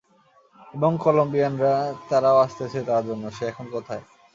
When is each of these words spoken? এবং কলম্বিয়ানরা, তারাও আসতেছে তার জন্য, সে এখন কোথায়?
এবং 0.73 0.91
কলম্বিয়ানরা, 0.97 1.73
তারাও 2.09 2.37
আসতেছে 2.37 2.79
তার 2.87 3.03
জন্য, 3.05 3.23
সে 3.31 3.43
এখন 3.47 3.65
কোথায়? 3.71 4.03